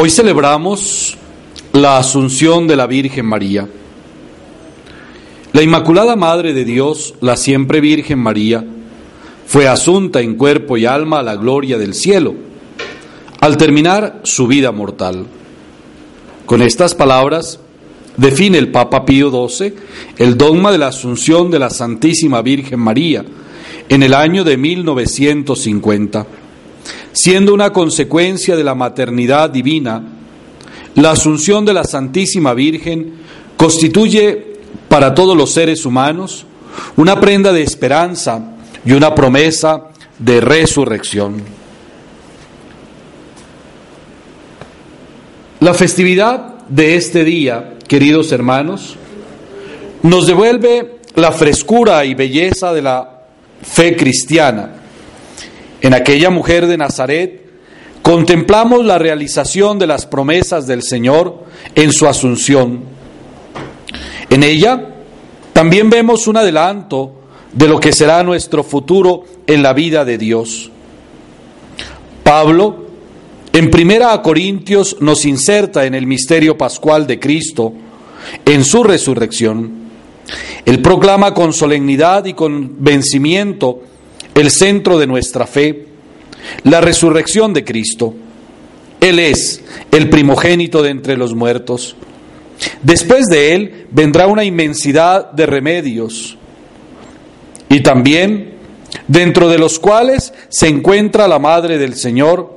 [0.00, 1.18] Hoy celebramos
[1.72, 3.68] la Asunción de la Virgen María.
[5.52, 8.64] La Inmaculada Madre de Dios, la siempre Virgen María,
[9.44, 12.36] fue asunta en cuerpo y alma a la gloria del cielo,
[13.40, 15.26] al terminar su vida mortal.
[16.46, 17.58] Con estas palabras
[18.16, 19.74] define el Papa Pío XII
[20.16, 23.24] el dogma de la Asunción de la Santísima Virgen María
[23.88, 26.24] en el año de 1950
[27.18, 30.00] siendo una consecuencia de la maternidad divina,
[30.94, 33.14] la asunción de la Santísima Virgen
[33.56, 36.46] constituye para todos los seres humanos
[36.96, 38.52] una prenda de esperanza
[38.84, 41.42] y una promesa de resurrección.
[45.58, 48.94] La festividad de este día, queridos hermanos,
[50.04, 53.22] nos devuelve la frescura y belleza de la
[53.60, 54.77] fe cristiana
[55.80, 57.46] en aquella mujer de Nazaret
[58.02, 62.80] contemplamos la realización de las promesas del Señor en su asunción.
[64.30, 64.94] En ella
[65.52, 67.12] también vemos un adelanto
[67.52, 70.70] de lo que será nuestro futuro en la vida de Dios.
[72.22, 72.86] Pablo,
[73.52, 77.72] en Primera Corintios, nos inserta en el misterio pascual de Cristo,
[78.44, 79.88] en su resurrección.
[80.64, 83.80] Él proclama con solemnidad y con vencimiento
[84.40, 85.86] el centro de nuestra fe,
[86.64, 88.14] la resurrección de Cristo.
[89.00, 91.96] Él es el primogénito de entre los muertos.
[92.82, 96.36] Después de Él vendrá una inmensidad de remedios
[97.68, 98.54] y también
[99.06, 102.56] dentro de los cuales se encuentra la Madre del Señor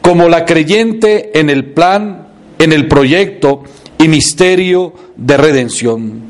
[0.00, 2.28] como la creyente en el plan,
[2.58, 3.62] en el proyecto
[3.98, 6.22] y misterio de redención.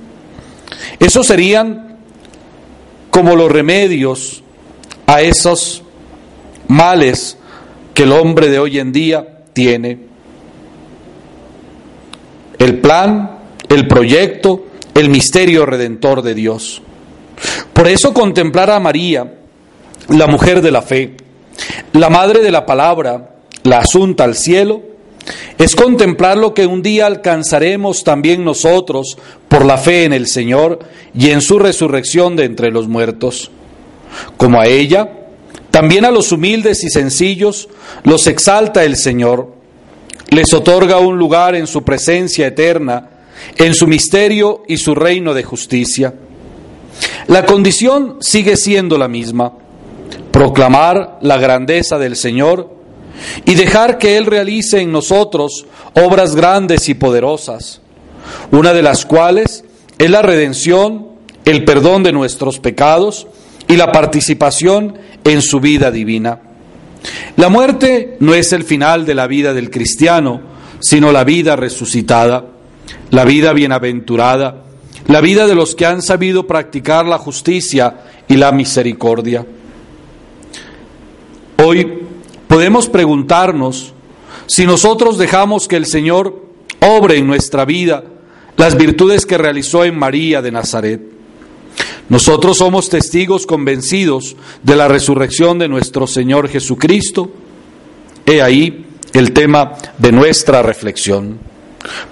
[0.99, 1.88] Esos serían
[3.19, 4.45] como los remedios
[5.09, 5.83] a esos
[6.69, 7.37] males
[7.93, 9.99] que el hombre de hoy en día tiene.
[12.61, 16.81] El plan, el proyecto, el misterio redentor de Dios.
[17.73, 19.35] Por eso contemplar a María,
[20.11, 21.17] la mujer de la fe,
[21.95, 24.81] la madre de la palabra, la asunta al cielo,
[25.59, 29.19] es contemplar lo que un día alcanzaremos también nosotros
[29.49, 30.79] por la fe en el Señor
[31.15, 33.51] y en su resurrección de entre los muertos.
[34.37, 35.11] Como a ella,
[35.71, 37.69] también a los humildes y sencillos
[38.05, 39.53] los exalta el Señor,
[40.31, 43.11] les otorga un lugar en su presencia eterna,
[43.57, 46.15] en su misterio y su reino de justicia.
[47.27, 49.53] La condición sigue siendo la misma,
[50.31, 52.78] proclamar la grandeza del Señor
[53.45, 57.81] y dejar que Él realice en nosotros obras grandes y poderosas,
[58.51, 59.65] una de las cuales
[59.99, 61.09] es la redención,
[61.45, 63.27] el perdón de nuestros pecados
[63.67, 66.41] y la participación en su vida divina.
[67.37, 70.41] La muerte no es el final de la vida del cristiano,
[70.81, 72.45] sino la vida resucitada,
[73.11, 74.65] la vida bienaventurada,
[75.07, 77.95] la vida de los que han sabido practicar la justicia
[78.29, 79.47] y la misericordia.
[81.65, 82.08] Hoy
[82.59, 83.93] podemos preguntarnos
[84.49, 86.43] si nosotros dejamos que el Señor
[86.81, 88.03] obre en nuestra vida
[88.57, 91.01] las virtudes que realizó en María de Nazaret.
[92.09, 97.31] Nosotros somos testigos convencidos de la resurrección de nuestro Señor Jesucristo.
[98.27, 101.39] He ahí el tema de nuestra reflexión.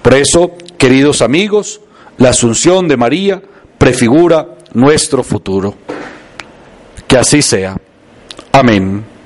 [0.01, 1.81] Por eso, queridos amigos,
[2.19, 3.41] la asunción de María
[3.77, 5.75] prefigura nuestro futuro.
[7.05, 7.75] Que así sea.
[8.53, 9.16] Amén.